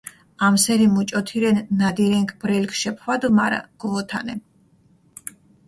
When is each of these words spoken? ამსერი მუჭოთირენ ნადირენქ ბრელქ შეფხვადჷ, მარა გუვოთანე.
ამსერი 0.45 0.87
მუჭოთირენ 0.93 1.57
ნადირენქ 1.79 2.29
ბრელქ 2.41 2.71
შეფხვადჷ, 2.81 3.27
მარა 3.37 3.59
გუვოთანე. 3.81 4.35